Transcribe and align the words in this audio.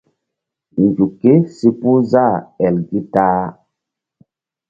Nzuk 0.83 1.13
kési 1.21 1.69
puh 1.79 1.99
zah 2.11 2.35
el 2.65 2.75
gi 2.87 2.99
ta-a. 3.13 3.45